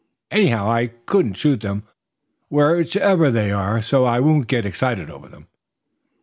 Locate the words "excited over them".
4.65-5.45